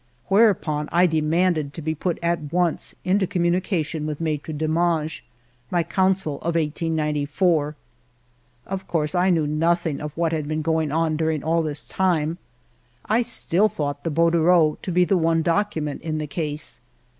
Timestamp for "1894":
6.55-7.75